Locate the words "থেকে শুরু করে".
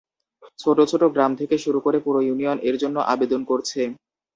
1.39-1.97